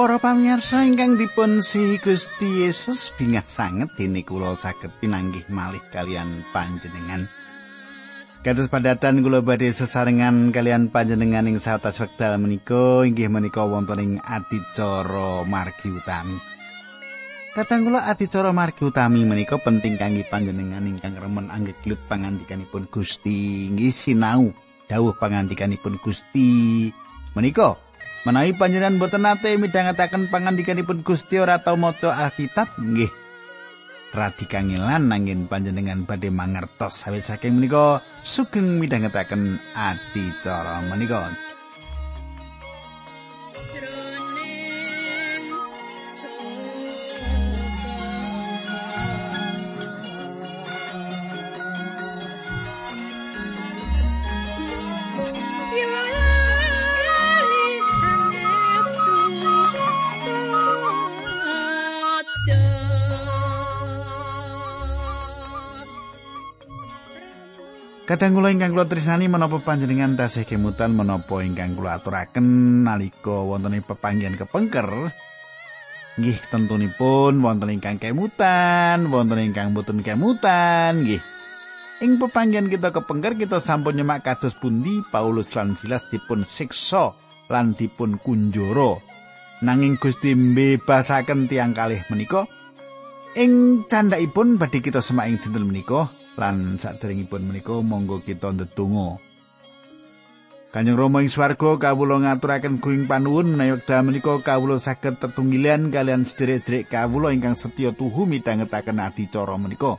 [0.00, 6.40] Para pamirsa ingkang dipun sihi Gusti Yesus bingah sanget dene kula saged pinanggih malih kalian
[6.56, 7.28] panjenengan.
[8.40, 14.12] Kados padatan kula badhe sesarengan kalian panjenengan ing satas wekdal menika inggih menika wonten ing
[14.24, 16.40] adicara margi utami.
[17.52, 23.92] Katang kula adicara margi utami menika penting kangge panjenengan ingkang remen anggeglut pangandikanipun Gusti inggih
[23.92, 24.48] sinau
[24.88, 26.88] dawuh pangandikanipun Gusti
[27.36, 27.89] menika
[28.20, 33.08] Menawi panjenengan boten nate midhangetaken pangandikanipun Gusti ora tau maca Alkitab nggih.
[34.12, 41.49] Radi kangelan nanging panjenengan badhe mangertos sawet saking menika sugeng midhangetaken adicara menika.
[68.10, 72.42] Kadang kula ingkang kula tresnani menapa panjenengan tasih kemutan menapa ingkang kula aturaken
[72.82, 75.14] nalika wonten ing pepanggihan kepengker?
[76.18, 81.22] Nggih tentunipun wonten ingkang kemutan wonten ingkang boten kemutan nggih.
[82.02, 87.14] Ing pepanggihan kita kepengker kita sampun nyemak kados pundi Paulus lan Silas dipun siksa
[87.46, 88.98] lan dipun kunjara.
[89.62, 92.50] Nanging Gusti mbebasaken tiang kalih menika
[93.38, 99.22] ing candhaipun badhe kita semak ing dinten menika lan saderengipun menika monggo kita ndedonga.
[100.70, 106.22] Kanjeng Rama ing swarga kawula ngaturaken kuing panuwun menawi wekdal menika kawula saged tetunggilan kalian
[106.22, 109.98] sedherek-sedherek kawula ingkang setya tuhu midhangetaken adicara menika.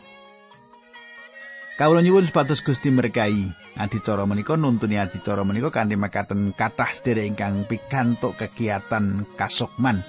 [1.75, 7.67] Kawula nyuwun supados Gusti merkai adicara menika nuntuni adicara menika kanthi makaten kathah sedherek ingkang
[7.67, 10.03] pikantuk kegiatan kasukman.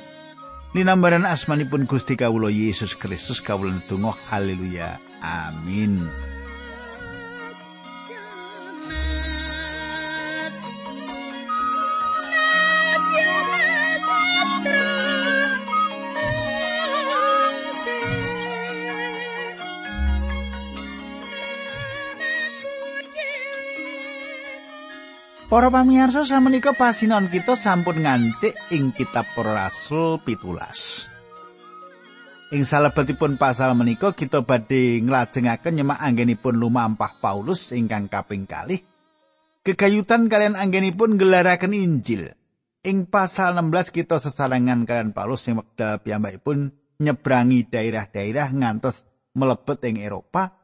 [0.72, 4.96] Linambaran asmanipun Gusti kawula Yesus Kristus kawula ndonga haleluya.
[5.20, 6.00] Amin.
[25.52, 31.12] Para pamirsa samenika pasinon kita sampun ngancik ing kitab Para Rasul pitulas.
[32.56, 38.80] Ing salebetipun pasal menika kita badhe nglajengaken nyemak anggenipun lumampah Paulus ingkang kaping kalih.
[39.60, 42.32] Kegayutan kalian anggenipun gelaraken Injil.
[42.80, 49.04] Ing pasal 16 kita sesarengan kalian Paulus sing wekdal piyambakipun nyebrangi daerah-daerah ngantos
[49.36, 50.56] melebet ing Eropa.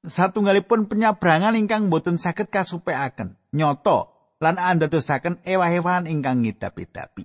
[0.00, 3.36] Satunggalipun penyabrangan ingkang boten saged kasupekaken.
[3.52, 4.11] Nyoto
[4.42, 7.24] lan andadosaken ewah-ewahan ingkang ngidap-idapi.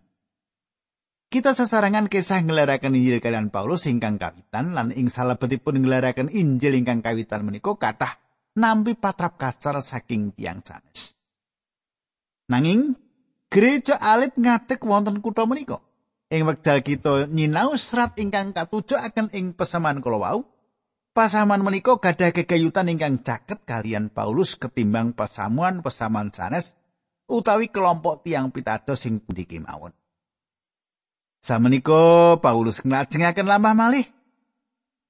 [1.28, 7.03] Kita sesarangan kisah ngelarakan Injil kalian Paulus ingkang kawitan lan ing salebetipun ngelarakan Injil ingkang
[7.03, 8.16] kawitan menika kathah
[8.55, 11.19] nampi patrap kasar saking tiang sanes.
[12.47, 12.95] Nanging
[13.51, 15.84] gereja alit ngadeg wonten kutha menika.
[16.31, 18.99] Ing wekdal kita nyinau serat ingkang katujuh
[19.35, 20.39] ing pesaman kala wau,
[21.11, 26.72] pasaman menika gadah kegayutan ingkang caket kalian Paulus ketimbang pesamuan-pesaman sanes
[27.28, 29.92] utawi kelompok tiang pitados sing pundi kemawon.
[31.44, 34.08] Samenika Paulus nglajengaken lambah malih.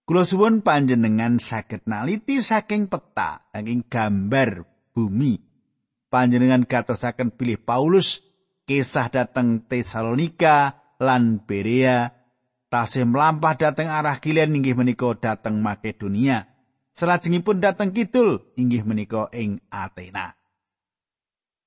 [0.08, 4.64] Kula suwun panjenengan saged naliti saking peta saking gambar
[4.96, 5.42] bumi.
[6.08, 8.24] Panjenengan gatosaken pilih Paulus
[8.64, 12.16] kisah dateng Tesalonika lan Berea
[12.72, 16.48] tasih mlampah dateng arah kilen inggih menika dateng Makedonia.
[16.96, 20.37] Salajengipun dateng kidul inggih menika ing Athena.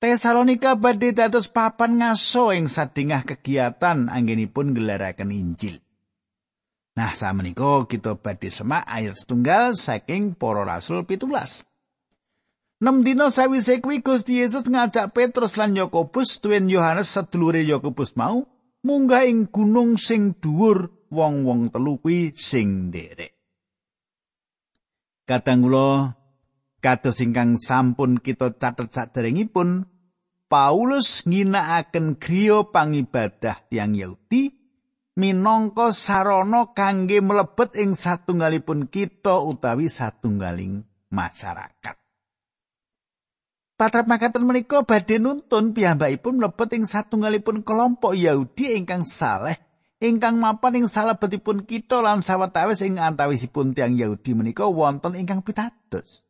[0.01, 5.77] Tesalonika badhe dados papan ngaso ing sadingah kegiatan anggenipun gelaraken Injil.
[6.97, 11.69] Nah, samenika kita badhe semak ayat setunggal saking para rasul pitulas.
[12.81, 18.49] Nem dina sawise kuwi Gusti Yesus ngajak Petrus lan Yakobus tuwin Yohanes sedulure Yakobus mau
[18.81, 23.37] munggah ing gunung sing dhuwur wong-wong telu kuwi sing nderek.
[25.29, 26.17] Katanggulo
[26.81, 29.90] kados ingkang sampun kita catet saderengipun
[30.51, 34.51] Paulus nginakaken griya pangibadah tiang Yahudi
[35.15, 40.83] minangka sarana kangge mlebet ing satunggalipun kita utawi satunggaling
[41.15, 41.95] masyarakat.
[43.79, 49.55] Patrap makaten menika badhe nuntun piyambakipun mlebet ing satunggalipun kelompok Yahudi ingkang saleh
[50.03, 56.27] ingkang mapan ing salebetipun kita lan sawetawis ing antawisipun tiang Yahudi menika wonten ingkang pitados.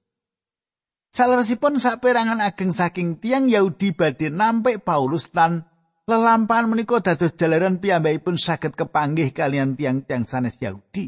[1.10, 5.66] Saleresipun saperangan ageng saking tiang Yahudi badhe nampik Paulus lan
[6.10, 11.06] Lelampahan menika dados jalaran piyambakipun saged kepanggih kalian tiang-tiang sanes Yahudi.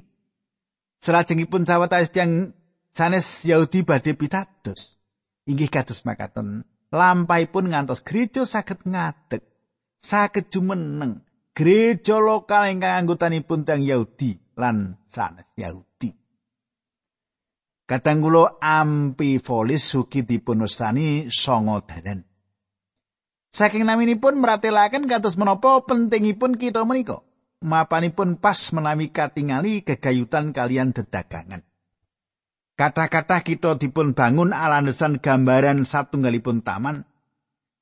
[1.03, 2.55] Salajengipun sawetawis tiang
[2.95, 5.03] sanes Yahudi badhe pitados.
[5.51, 6.63] Inggih kados makaten,
[6.95, 9.43] lampahipun ngantos gereja saged ngadeg,
[9.99, 11.27] saged jumeneng.
[11.51, 15.92] Gereja lokal ingkang anggotanipun tiang Yahudi lan sanes Yahudi.
[17.93, 22.25] Kadang kula ampifolis ugi dipunustani songo dadan.
[23.53, 27.21] Saking naminipun meratelaken kados menapa pentingipun kita menika.
[27.61, 31.61] Mapanipun pas menawi katingali gegayutan kalian dedagangan.
[32.81, 37.05] Kata-kata kita dipun bangun alandesan gambaran satunggalipun taman.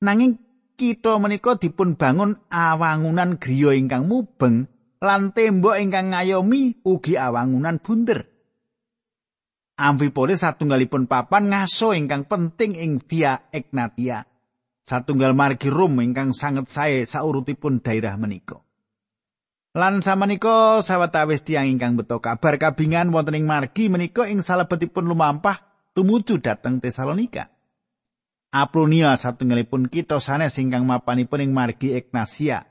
[0.03, 0.43] Nanging
[0.75, 4.67] kita menika dipun bangun awangunan griya ingkang mubeng
[4.99, 8.30] lan tembok ingkang ngayomi ugi awangunan bunder.
[9.81, 14.29] Amfipolis satunggalipun papan ngaso ingkang penting ing Via Egnatia.
[14.91, 18.59] satunggal margi rum ingkang sanget sae saurutipun daerah menika.
[19.71, 25.63] Lan samenika sawetawis tiyang ingkang beto kabar kabingan wonten ing margi menika ing salebetipun lumampah
[25.95, 27.47] tumuju dhateng Tesalonika.
[28.51, 32.67] Apolonia satunggalipun kita sanes ingkang mapanipun ing margi Ignatia.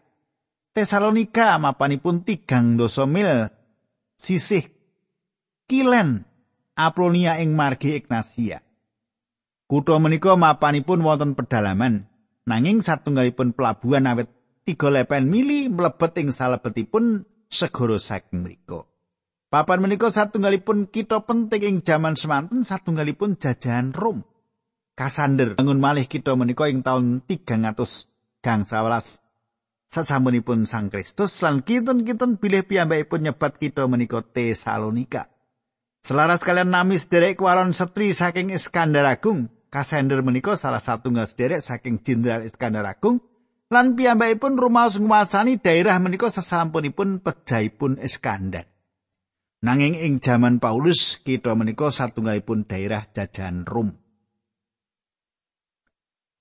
[0.76, 3.48] Tesalonika mapanipun tigang doso mil
[4.20, 4.68] sisih
[5.64, 6.28] kilen
[6.80, 8.64] Apolonia ing margi Ignatia.
[9.68, 12.08] Kutha menika mapanipun wonten pedalaman
[12.48, 14.32] nanging satunggalipun pelabuhan awet
[14.64, 18.88] tiga lepen mili mlebet ing salebetipun segara saking mriku.
[19.52, 24.24] Papan menika satunggalipun kita penting ing jaman semanten satunggalipun jajahan Rom.
[24.96, 27.76] Kasander bangun malih kita menika ing taun 300
[28.40, 29.20] gang 11
[29.92, 35.28] sasampunipun Sang Kristus lan kinten-kinten bilih piyambakipun nyebat kita menika Tesalonika.
[36.00, 42.00] Selaras kalian nami sederek kualon setri saking Iskandar Agung, Kasender menika salah satu sederek saking
[42.00, 43.20] Jenderal Iskandar Agung
[43.70, 48.66] lan piyambakipun rumaos nguasani daerah menika sesampunipun pejaipun Iskandar.
[49.60, 53.92] Nanging ing jaman Paulus kita menika satunggalipun daerah jajahan Rom.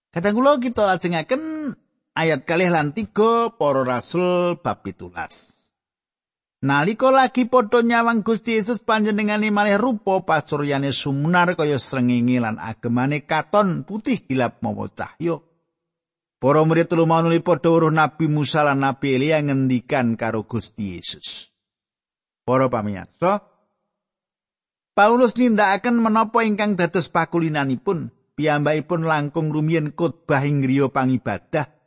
[0.09, 1.75] Kadang kula kita lajengaken
[2.15, 5.58] ayat kalih lan tiga para rasul bab pitulas.
[6.59, 13.23] Nalika lagi padha nyawang Gusti Yesus panjenengane malih rupa pasuryane sumunar kaya srengenge lan agemane
[13.23, 15.39] katon putih gilap mawa cahya.
[16.35, 21.00] Para murid telu mau nuli padha weruh Nabi Musa lan Nabi Elia ngendikan karo Gusti
[21.00, 21.47] Yesus.
[22.44, 23.39] Para pamirsa,
[24.91, 31.78] Paulus nindakaken menapa ingkang dados pakulinanipun, piyambakipun langkung rumiyin khotbah ing griya pangibadah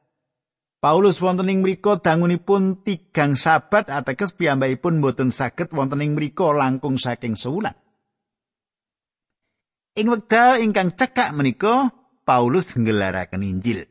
[0.83, 6.99] Paulus wonten ing mriku dangunipun tigang sabat ateges piyambakipun boten saged wonten ing mriku langkung
[6.99, 7.79] saking sewulan.
[9.95, 11.95] Ing wekdal ingkang cekak menika
[12.27, 13.87] Paulus nggelaraken Injil.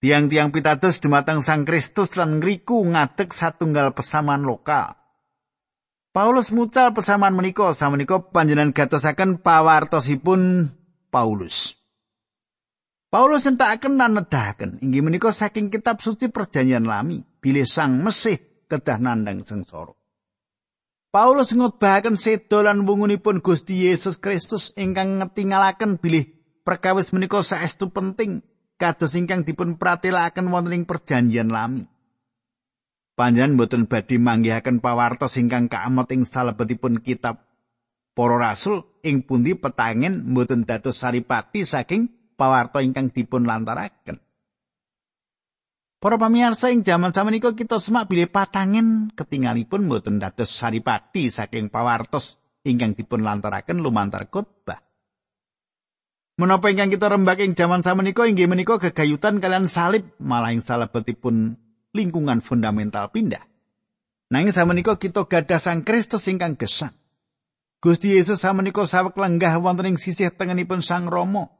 [0.00, 4.96] Tiang-tiang pitados dumateng Sang Kristus lan ngriku ngadeg satunggal pesaman lokal.
[6.16, 10.72] Paulus mucal pesaman menika samenika panjenengan gatosaken pawartosipun
[11.12, 11.75] Paulus.
[13.16, 18.36] Paulus entakaken lan nedahaken inggih menika saking kitab suci perjanjian lami bilih sang Mesih
[18.68, 19.96] kedah nandang sengsara.
[21.08, 26.28] Paulus ngutbahaken sedo lan wungunipun Gusti Yesus Kristus ingkang ngetingalaken bilih
[26.60, 28.44] perkawis menika saestu penting
[28.76, 31.88] kados ingkang dipun pratelaken wonten ing perjanjian lami.
[33.16, 37.40] Panjenengan boten badhe manggihaken pawartos ingkang kaamot ing salebetipun kitab
[38.16, 44.20] Para Rasul ing pundi petangen boten dados saripati saking pawarta ingkang dipun lantaraken.
[45.96, 52.36] Para pamirsa ing jaman samenika kita semak bilih patangen ketingalipun mboten dados saripati saking pawartos
[52.68, 54.84] ingkang dipun lantaraken lumantar khotbah.
[56.36, 61.56] Menapa ingkang kita rembak ing jaman samenika inggih menika gegayutan kalian salib malah ing salebetipun
[61.96, 63.40] lingkungan fundamental pindah.
[64.28, 66.92] Nanging samenika kita gadah Sang Kristus ingkang gesang.
[67.80, 71.55] Gusti Yesus samenika sawek lenggah wonten ing sisih tengenipun Sang Rama.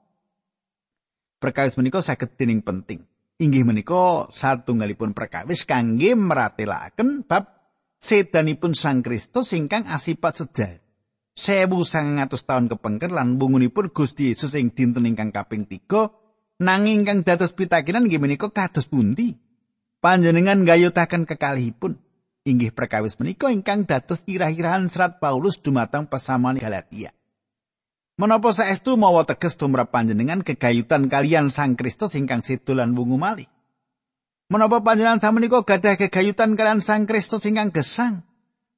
[1.36, 3.04] Perkawis menika saged dening penting.
[3.36, 7.52] Inggih menika satunggalipun perkawis kangge meratelaken bab
[8.00, 10.80] sedanipun Sang Kristus ingkang asipat sejar.
[11.36, 16.08] Sewu sangatus tahun kepengker lan bungunipun Gusti Yesus ing dinten ingkang kaping tiga
[16.56, 19.36] nanging ingkang dados pitakinan inggih menika kados pundi
[20.00, 22.00] panjenengan gayutaken kekalihipun
[22.48, 27.12] inggih perkawis menika ingkang dados irah-irahan serat Paulus dumateng pesaman Galatia
[28.16, 33.44] Menapa saestu mawa teges tumrap panjenengan kegayutan kalian Sang Kristus ingkang sedolan wungu malih?
[34.48, 38.24] Menapa panjenengan samenika gadah kegayutan kalian Sang Kristus ingkang gesang?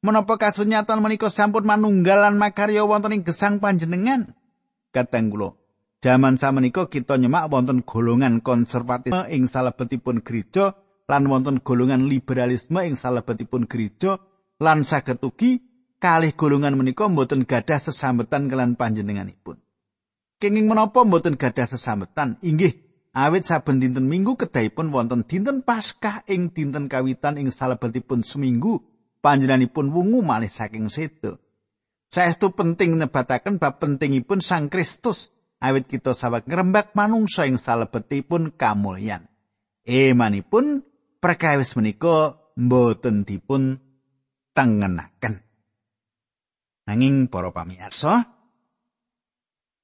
[0.02, 4.34] Menapa kasunyatan menika sampun manunggalan makarya wonten ing gesang panjenengan?
[4.90, 5.54] Kateng kula,
[6.02, 10.74] Jaman samenika kita nyemak wonten golongan konservatif ing salebetipun gereja
[11.06, 14.18] lan wonten golongan liberalisme ing salebetipun gereja
[14.58, 15.62] lan saged ugi
[15.98, 19.58] kalih golongan menika mboten gadah sesambetan kelan panjenenganipun.
[20.38, 22.38] Kenging menapa mboten gadah sesambetan?
[22.46, 22.78] Inggih,
[23.10, 28.78] awit saben dinten Minggu kedahipun wonten dinten Paskah ing dinten kawitan ing salebetipun seminggu
[29.18, 31.42] panjenenganipun wungu malih saking sedo.
[32.08, 35.28] Saestu penting nebataken bab pentingipun Sang Kristus
[35.58, 39.26] awit kita saweg ngrembak manungsa ing salebetipun kamulyan.
[39.82, 40.86] Emanipun
[41.18, 43.82] perkawis menika mboten dipun
[44.54, 45.47] tengenaken.
[46.88, 48.24] Nanging para pamirsa,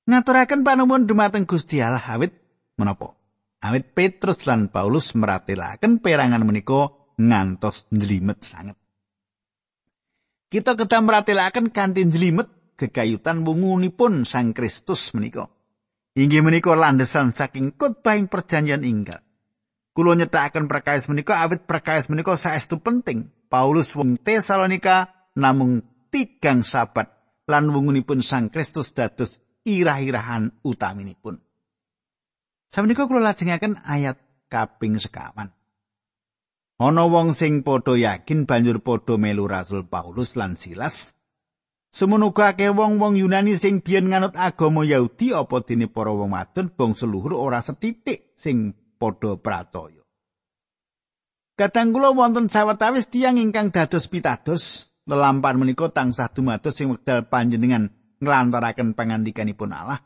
[0.08, 2.32] ngaturaken panuwun dumateng Gusti Allah awit
[2.80, 3.12] menapa?
[3.61, 8.80] Awit Petrus lan Paulus meratelaken perangan menika ngantos njlimet sanget.
[10.49, 12.49] Kita kedah meratelaken kanthi njlimet
[12.80, 15.52] gegayutan wungunipun Sang Kristus menika.
[16.16, 19.20] Inggih menika landesan saking khotbahing perjanjian inggal.
[19.92, 23.28] Kulo nyetakaken perkawis menika awit perkawis menika saestu penting.
[23.52, 27.11] Paulus wong Tesalonika namung tigang sabat
[27.50, 31.42] lan wungunipun Sang Kristus dados irah-irahan utaminipun.
[32.71, 35.50] Samenika kula lajengaken ayat kaping sekawan.
[36.78, 41.18] Ana wong sing padha yakin banjur padha melu Rasul Paulus lan Silas
[41.94, 47.06] Semono akeh wong-wong Yunani sing biyen nganut agama Yahudi apa dene para wong wadon bangsa
[47.06, 50.02] luhur ora setitik sing padha pracaya.
[51.54, 57.92] Kadang kula wonten sawetawis tiyang ingkang dados pitados lelampahan menika tansah dumados sing wekdal panjenengan
[58.20, 60.00] nglantaraken pangandikanipun Allah.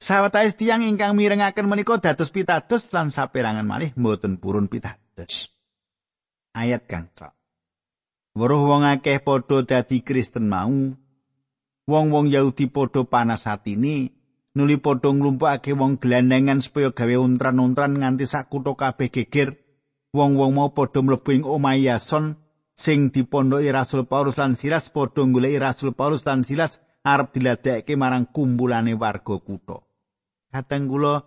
[0.00, 5.48] Sawetawis tiyang ingkang mirengaken menika dados pitados lan saperangan malih mboten purun pitados.
[6.54, 7.08] Ayat kang
[8.34, 10.74] Weruh wong akeh padha dadi Kristen mau.
[11.86, 14.10] Wong-wong Yahudi padha panas atine
[14.58, 19.54] nuli padha nglumpukake wong gelandangan supaya gawe untran-untran nganti sak kutha kabeh geger.
[20.10, 22.43] Wong-wong mau padha mlebu ing omah Yason
[22.74, 28.26] sing dipondoki Rasul Paulus lan Silas padha goleki Rasul Paulus lan Silas arep diladekke marang
[28.34, 29.78] kumpulane warga kutha
[30.50, 31.22] kadang kula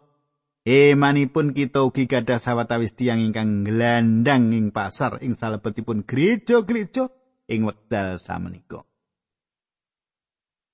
[0.68, 7.08] emanipun kita ugi gadah sawetawis tiyang ingkang gelandang ing pasar ing salebetipun gereja-gereja
[7.48, 8.84] ing wekdal samenika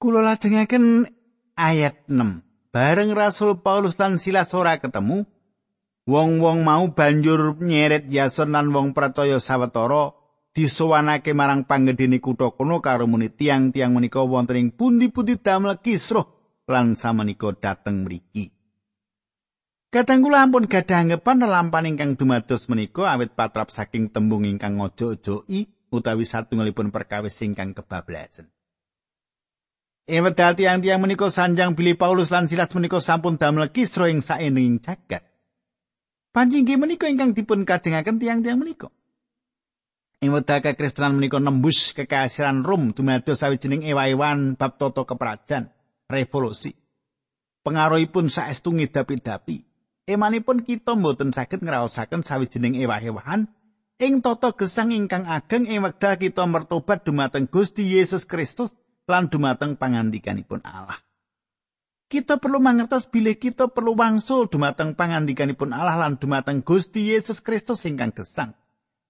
[0.03, 1.07] Kula lajengaken
[1.55, 2.43] ayat 6.
[2.75, 5.23] Bareng Rasul Paulus lan Silas ora ketemu,
[6.03, 10.11] wong-wong mau banjur nyeret Yason lan wong percaya sawetara
[10.53, 16.29] disowanake marang panggedene kutha kono karo muni tiang-tiang menika wonten ing pundi-pundi damel kisruh
[16.69, 18.53] lan samenika dateng mriki.
[19.93, 25.69] Kadang kula ampun gadah anggapan lelampahan ingkang dumados menika awit patrap saking tembung ingkang ojo-ojoki
[25.93, 28.49] utawi satunggalipun perkawis ingkang kebablasan.
[30.09, 35.23] Ewedal tiang-tiang menika sanjang Billy Paulus lan Silas menika sampun damel kisra ing saening jagat.
[36.33, 38.89] Panjinggi menika ingkang dipun kajengaken tiang-tiang menika.
[40.23, 45.67] Ewedal kekristenan menika nembus kekasiran Rom dumados sawijining ewa-ewan bab tata keprajan
[46.07, 46.71] revolusi.
[47.67, 49.67] Pengaruhipun saestu ngidapi-dapi.
[50.07, 53.51] Emanipun kita mboten saged ngraosaken sawijining ewa-ewahan
[53.99, 58.71] ing tata gesang ingkang ageng ing wekdal kita mertobat dumateng Gusti Yesus Kristus
[59.11, 61.03] lan dumateng pangandikanipun Allah.
[62.07, 67.83] Kita perlu mangertos bilih kita perlu wangsul dumateng pangandikanipun Allah lan dumateng Gusti Yesus Kristus
[67.83, 68.55] ingkang gesang.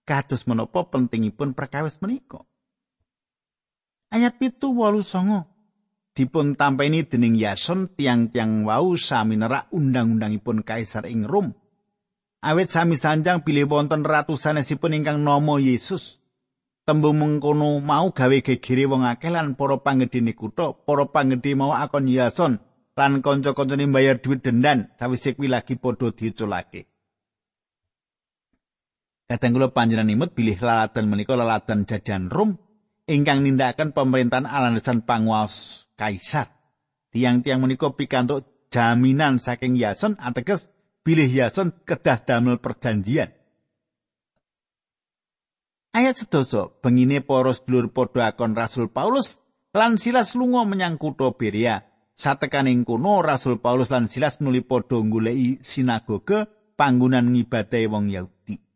[0.04, 2.44] Kados menapa pentingipun perkawis menika.
[4.12, 5.48] Ayat pitu wolu songo
[6.14, 11.56] dipun tampeni dening Yason tiang-tiang wau sami nerak undang-undangipun kaisar ing Rom.
[12.44, 16.24] Awit sami sanjang bilih wonten ratusan esipun ingkang nomo Yesus.
[16.84, 22.12] tembung mengkono mau gawe gegere wong akeh lan para panggedene kutha para panggede mau akon
[22.12, 22.60] yason
[23.00, 26.92] lan kanca-kancane mbayar duit dendan sawise kuwi lagi padha diculake
[29.28, 32.60] Kadang kula panjenengan imut bilih lalatan menika lalatan jajan Rom
[33.08, 36.52] ingkang nindakaken pemerintahan alandesan panguwas kaisar.
[37.14, 40.74] Tiang-tiang menika pikantuk jaminan saking Yason ateges
[41.06, 43.32] bilih Yason kedah damel perjanjian.
[45.94, 49.38] Ayat sedoso, bengine poros dulur padha akon Rasul Paulus
[49.78, 51.86] lan Silas lunga menyang kutha Berea.
[52.18, 58.73] Satekaning kono Rasul Paulus lan Silas nuli padha goleki sinagoge panggonan ngibadahe wong Yahudi.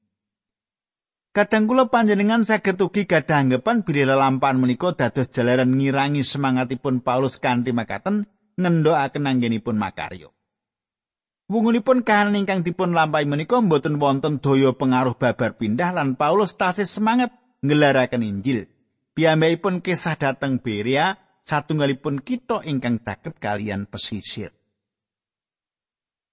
[1.38, 7.38] Kadang kula panjenengan saged ugi gadah anggapan bilih lelampahan menika dados jalaran ngirangi semangatipun Paulus
[7.38, 8.26] kanthi makaten
[8.58, 10.34] ngendokaken anggenipun makaryo.
[11.46, 16.90] Wungunipun kahanan ingkang dipun lampahi menika mboten wonten daya pengaruh babar pindah lan Paulus tasih
[16.90, 17.30] semangat
[17.62, 18.66] ngelaraken Injil.
[19.14, 24.57] Piyambakipun kisah dateng Berea satunggalipun kita ingkang caket kalian pesisir.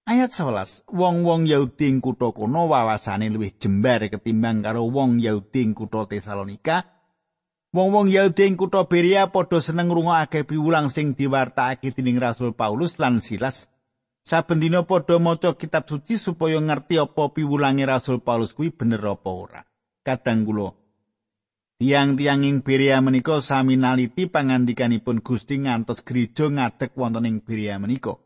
[0.05, 0.85] Ayat 11.
[0.93, 6.85] Wong-wong Yahudi ing kutha kono wawasane luwih jembar ketimbang karo wong Yahudi ing kutha Tesalonika.
[7.73, 13.17] Wong-wong Yahudi ing kutha Beria padha seneng ngrungokake piwulang sing diwartakake dening Rasul Paulus lan
[13.17, 13.73] Silas.
[14.21, 19.29] Saben dina padha maca kitab suci supaya ngerti apa piwulange Rasul Paulus kuwi bener apa
[19.33, 19.61] ora.
[20.05, 20.69] Kadang kula
[21.81, 28.21] Tiang-tiang ing Beria menika sami naliti pangandikanipun Gusti ngantos gereja ngadeg wonten ing Beria menika.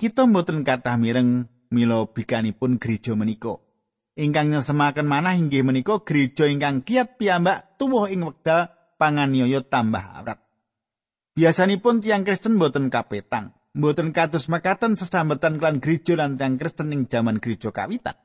[0.00, 3.60] Kita mboten kathah mireng mila bikanipun gereja menika.
[4.16, 10.40] Ingkang nyesemaken manah inggih menika gereja ingkang kiat piyambak tuwuh ing wekdal panganiaya tambah awrat.
[11.36, 17.06] Biasanipun tiang Kristen mboten kapetang, mboten kados makaten sesambetan klan gereja lan tiang Kristen ing
[17.06, 18.16] jaman gereja kawitan.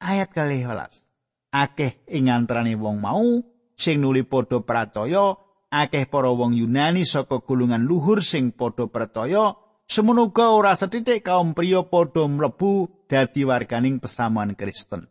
[0.00, 1.04] Ayat kali welas.
[1.52, 3.44] Akeh ing antarane wong mau
[3.76, 5.36] sing nuli padha percaya,
[5.68, 11.54] akeh para wong Yunani saka gulungan luhur sing padha percaya, Semono uga ora sethithik kaum
[11.54, 15.06] priya padha mlebu dadi warganing pesamuan Kristen.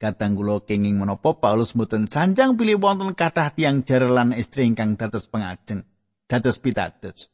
[0.00, 5.30] Kadang kula kenging menapa Paulus mboten sanjang pilih wonten kathah tiang jarelan istri ingkang dados
[5.30, 5.86] pengajeng,
[6.26, 7.30] dados pitados.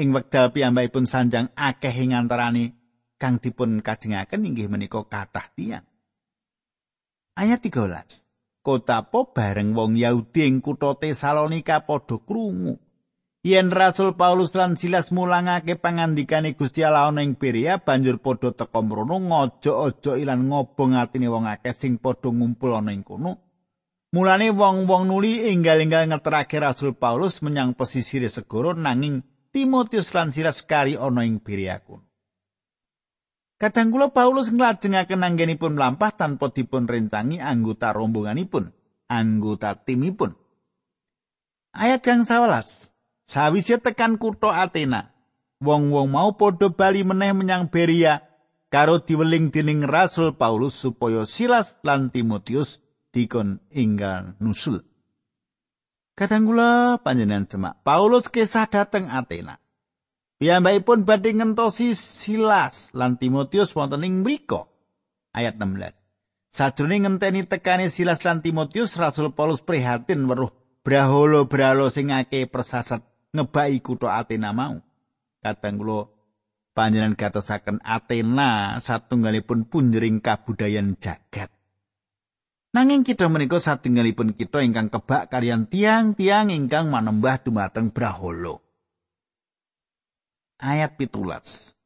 [0.00, 2.72] Ing wekdal piyambakipun sanjang akeh ing antarane
[3.20, 5.84] kang dipun kajengaken inggih menika kathah tiang.
[7.36, 8.62] Ayat 13.
[8.64, 12.83] Kota po bareng wong Yahudi ing kutha Tesalonika padha krungu
[13.44, 19.20] Yen Rasul Paulus lan Silas mulangake pangandikane Gusti Allah ing Berea banjur padha teka mrono
[19.20, 23.44] ngojo-ojo ilan ngobong atine wong akeh sing padha ngumpul ana ing kono.
[24.16, 29.20] Mulane wong-wong nuli enggal-enggal ngeterake Rasul Paulus menyang pesisir segoro nanging
[29.52, 32.08] Timotius lan Silas kari ana ing Berea kono.
[33.60, 38.72] Kadang kula Paulus nglajengaken anggenipun mlampah tanpa dipun rencangi anggota rombonganipun,
[39.12, 40.32] anggota timipun.
[41.76, 42.93] Ayat yang 11.
[43.24, 45.16] Sawise tekan kutha Athena,
[45.64, 48.20] wong-wong mau padha bali meneh menyang Beria
[48.68, 52.84] karo diweling dening Rasul Paulus supaya Silas lan Timotius
[53.14, 54.82] dikon inggal nusul.
[56.14, 59.58] Kadang kula panjenengan semak, Paulus kesah dateng Athena.
[60.38, 64.66] Piyambakipun badhe ngentosi Silas lan Timotius wonten ing mriku.
[65.34, 65.94] Ayat 16.
[66.54, 70.54] Sajroning ngenteni tekane Silas lan Timotius, Rasul Paulus prihatin weruh
[70.86, 74.78] braholo-braholo sing akeh persasat ngebaki kutha Athena mau.
[75.42, 76.08] Kadang kula
[76.72, 81.50] panjenengan gatosaken Athena satunggalipun punjering kabudayan jagat.
[82.74, 88.62] Nanging kita menika satunggalipun kita ingkang kebak kalian tiang-tiang ingkang manembah dumateng Braholo.
[90.58, 91.78] Ayat pitulas.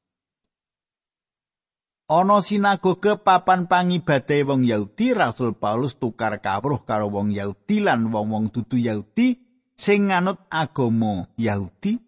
[2.09, 8.49] Ana sinagoge papan pangibadahe wong Yahudi, Rasul Paulus tukar kawruh karo wong Yahudi lan wong-wong
[8.49, 9.48] dudu Yahudi
[9.79, 12.03] sing nganut agama Yahudi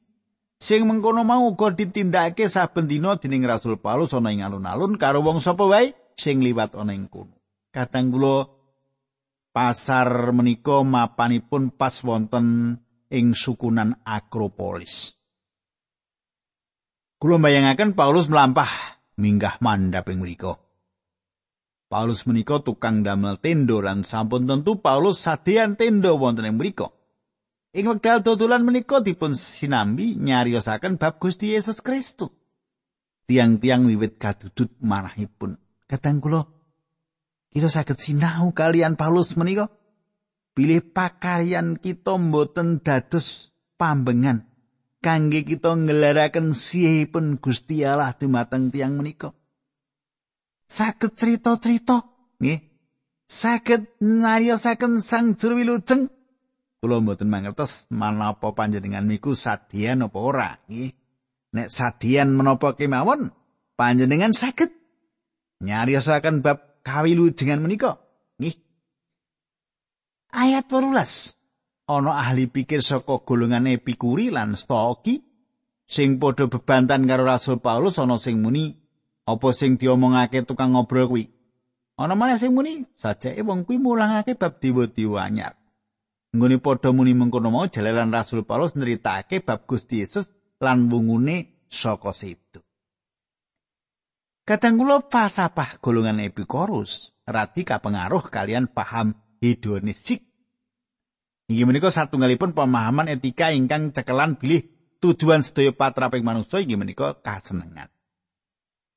[0.59, 5.39] sing mengkono mau uga ditindakake saben dina dening Rasul Paulus ana ing alun-alun karo wong
[5.39, 7.33] sapa wae sing liwat ana ing kono.
[7.71, 8.45] Kadang kula
[9.55, 12.77] pasar menika mapanipun pas wonten
[13.09, 15.15] ing sukunan Akropolis.
[17.17, 20.59] Kula mbayangaken Paulus melampah minggah mandhap ing mriku.
[21.91, 27.00] Paulus menika tukang damel tendo lan sampun tentu Paulus sadean tendo wonten ing mriku.
[27.71, 32.35] Ing wekdal dodolan menika dipun sinambi nyariosaken bab Gusti Yesus Kristus.
[33.31, 35.55] Tiang-tiang wiwit kadudut marahipun.
[35.87, 36.51] Kadang kula
[37.51, 39.75] kita saged sinau kalian Paulus menika
[40.55, 44.47] pilih pakarian kita mboten dados pambengan
[45.03, 49.35] kangge kita ngelaraken sihipun Gusti Allah dumateng tiang menika.
[50.71, 52.07] Saged cerita-cerita
[52.39, 52.63] nggih.
[53.27, 56.11] Saged nyariosaken sang juru wilujeng
[56.81, 60.97] kula mboten mangertos manapa panjenengan miku sadian apa ora nggih.
[61.53, 63.37] Nek sadian menapa kemawon
[63.77, 64.73] panjenengan saged
[65.61, 68.01] nyariosaken bab kawilujengan menika
[68.41, 68.57] nggih.
[70.33, 71.37] Ayat 18
[71.91, 75.21] ana ahli pikir saka golongan epikuri lan stoki
[75.85, 78.73] sing padha bebantan karo Rasul Paulus ana sing muni
[79.29, 81.29] apa sing diomongake tukang ngobrol kuwi?
[82.01, 85.60] Ana maneh sing muni sajake wong kuwi mulangake bab dewa-dewa anyar
[86.31, 90.31] Nggone padha muni mengkono mau jalaran Rasul Paulus nritake bab Gusti Yesus
[90.63, 92.63] lan wungune saka situ.
[94.47, 95.03] Kadang kula
[95.83, 100.23] golongan Epikorus radi kapengaruh kalian paham hedonistik.
[101.51, 104.71] Inggih menika satunggalipun pemahaman etika ingkang cekelan bilih
[105.03, 107.91] tujuan sedaya patraping manungsa inggih menika kasenengan.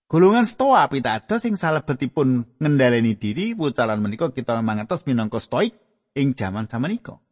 [0.05, 5.73] Golongan stoa pitados sing salebetipun ngendhaleni diri pucalan menika kita mangertos minangka stoik
[6.13, 7.22] ing jaman samenika.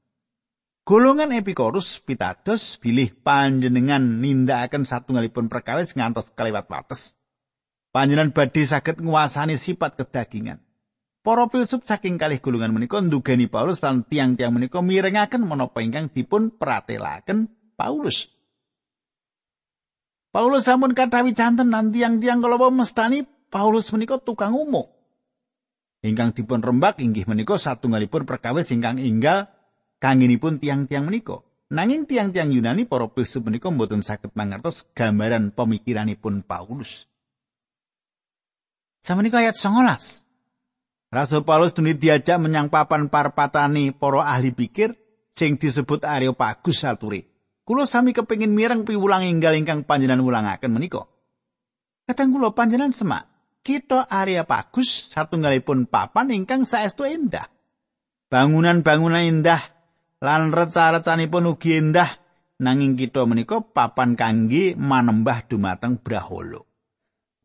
[0.81, 7.21] Golongan Epikorus pitados bilih panjenengan nindakaken satunggalipun perkawis ngantos kelewat wates.
[7.93, 10.57] Panjenengan badhe saged nguasani sifat kedagingan.
[11.21, 16.49] Para filsuf saking kalih golongan menika ndugani Paulus lan tiang-tiang menika mirengaken menapa ingkang dipun
[16.49, 17.45] pratelaken
[17.77, 18.25] Paulus.
[20.33, 23.21] Paulus sampun katawi canten lan tiang-tiang kala mestani
[23.53, 24.89] Paulus menika tukang umum.
[26.01, 29.45] Ingkang dipun rembak inggih menika satunggalipun perkawis ingkang inggal
[30.01, 31.45] kanginipun tiang-tiang menika.
[31.71, 37.07] Nanging tiang-tiang Yunani para filsuf menika mboten saged mangertos gambaran pemikiranipun Paulus.
[38.99, 41.15] Samenika ayat 19.
[41.15, 44.99] Rasul Paulus duni diajak menyang papan parpatani para ahli pikir
[45.31, 47.23] sing disebut Areopagus saturi.
[47.63, 51.07] Kulo sami kepingin mireng piwulang inggal ingkang panjenengan ulangaken menika.
[52.03, 53.23] Kateng kula panjenengan semak,
[53.63, 57.47] kita Areopagus satunggalipun papan ingkang saestu endah.
[58.27, 59.80] Bangunan-bangunan indah
[60.21, 62.21] lan reca-recanipun ugi endah
[62.61, 66.61] nanging kita menika papan kangge manembah dumateng Brahala.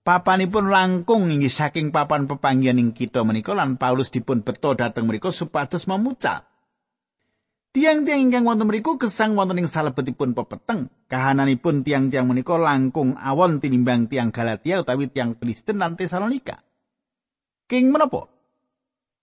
[0.06, 5.34] Papanipun langkung inggih saking papan pepanggihan ing kita menika lan Paulus dipun beto dhateng mriku
[5.34, 6.46] supados memucal.
[7.74, 10.94] Tiang-tiang ingkang wonten mriku gesang wonten ing salebetipun pepeteng.
[11.10, 16.62] Kahananipun tiang-tiang menika langkung awon tinimbang tiang Galatia utawi tiang Kristen lan Tesalonika.
[17.66, 18.30] King menapa?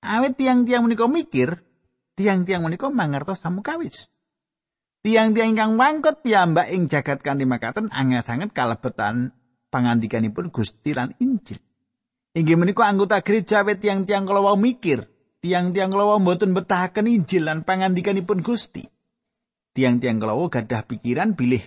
[0.03, 1.63] Awet tiang-tiang menika mikir
[2.13, 4.09] tiang-tiang menika mangertos samukawis.
[5.03, 9.35] Tiang-tiang ingkang mangkot piyambak ing jagat kanthi makaten angel sanget kalebetan
[9.67, 11.59] pangandikanipun Gusti lan Injil.
[12.33, 15.05] Inggih menika anggota gereja wet tiang-tiang kala wau mikir,
[15.43, 18.87] tiang-tiang kala wau mboten betahaken Injil lan pangandikanipun Gusti.
[19.75, 21.61] Tiang-tiang kala wau gadah pikiran bilih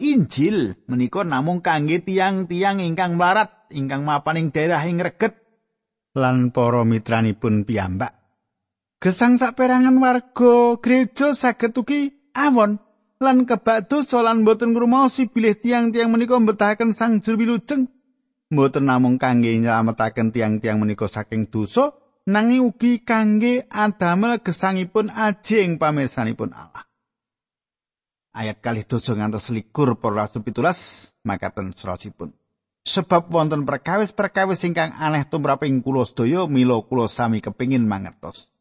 [0.00, 5.36] Injil menika namung kangge tiang-tiang ingkang mlarat, ingkang mapan ing daerah ing reget
[6.12, 8.19] lan para mitranipun piyambak.
[9.00, 12.76] Gesang saperangan warga gereja saged ugi awon
[13.16, 17.88] lan kebak dosa lan boten ngrumaosi bilih tiang-tiang menika mbetahaken sang juru wilujeng
[18.52, 21.96] mboten namung kangge nyelametaken tiang-tiang menika saking dosa
[22.28, 26.84] nanging ugi kangge adamel gesangipun ajeng pamesanipun Allah.
[28.36, 32.36] Ayat kali dosa ngantos likur para rasul pitulas makaten surasipun.
[32.84, 38.59] Sebab wonten perkawis-perkawis ingkang aneh tumraping kula sedaya mila kula sami kepingin mangertos.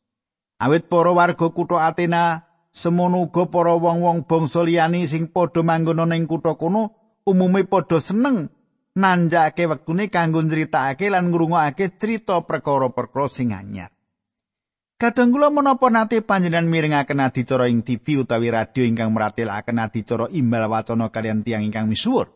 [0.60, 2.44] Awit para warga kutha Athena
[2.76, 6.92] semono uga para wong-wong bangsa liyane sing padha manggon ing kutha kono
[7.24, 8.52] umume padha seneng
[9.00, 13.88] nanjake wektune kanggo nyritakake lan ngrungokake crita perkara-perkara sing anyar.
[15.00, 20.68] Kadang kula menapa nate panjenengan mirengaken adicara ing TV utawi radio ingkang meratelaken adicara imbal
[20.68, 22.36] wacana kalian tiang ingkang misuwur.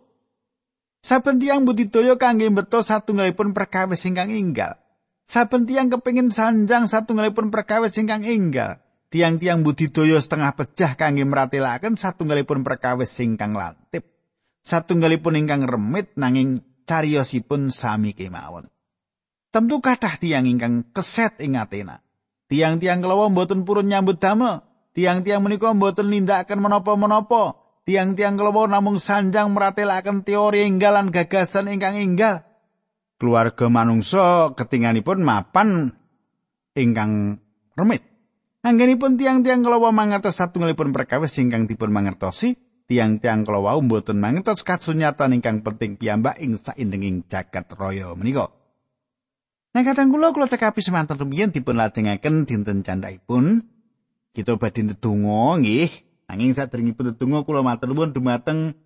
[1.03, 4.79] Saben tiang budidaya kangge beto satunggalipun perkawis ingkang inggal.
[5.23, 8.83] Saben tiang kepingin sanjang satunggalipun perkawis ingkang enggal.
[9.13, 14.09] Tiang-tiang budidaya setengah pecah kangge meratelaken satunggalipun perkawis ingkang lantip.
[14.65, 18.73] Satunggalipun ingkang remit nanging cariyosipun sami kemawon.
[19.53, 22.01] Tentu kathah tiang ingkang keset ing Athena.
[22.49, 24.65] Tiang-tiang kelawa mboten purun nyambut damel.
[24.97, 27.57] Tiang-tiang menika mboten nindakaken menapa-menapa.
[27.85, 32.41] Tiang-tiang kelawa namung sanjang meratelaken teori enggalan gagasan ingkang enggal.
[33.17, 35.93] Keluarga manungsa ketinganipun mapan
[36.73, 37.39] ingkang
[37.77, 38.03] remit.
[38.63, 42.55] Anggenipun tiang-tiang kalawa mangertos satunggalipun perkawis ingkang dipun mangertosi,
[42.87, 48.55] tiang-tiang kalawa mboten mangertos kasunyatan ingkang penting piyambak ing saindenging jagat raya menika.
[49.73, 53.65] Nah kadang kula kula cekapi semanten rumiyin dipun lajengaken dinten candhaipun
[54.31, 55.91] kita badhe ndedonga nggih.
[56.29, 58.77] Nanging sadèrèngipun ndedonga kula matur nuwun dumateng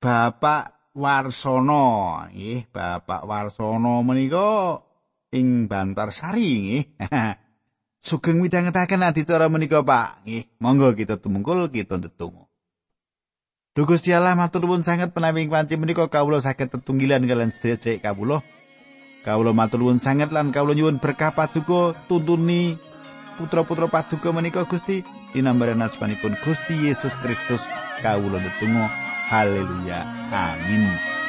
[0.00, 4.82] Bapak Warsono nggih Bapak Warsono menika
[5.30, 6.84] ing Bantarsari nggih.
[8.06, 10.26] Sugeng midhangetaken adicara menika Pak.
[10.26, 12.50] Nggih monggo kita tumungkul kita ndedonga.
[13.70, 18.42] Duh Gusti Allah matur nuwun sanget menawi panci menika kawula saged tetunggilan kalian sedherek kawula.
[19.22, 22.74] Kawula matur nuwun sanget lan kawula nyuwun berkah paduka tuntuni
[23.38, 25.06] putra-putra paduka menika Gusti.
[25.30, 27.62] Dinambaran asmanipun Gusti Yesus Kristus
[28.02, 30.02] kawula ndedonga Haleluya.
[30.34, 31.19] Amin.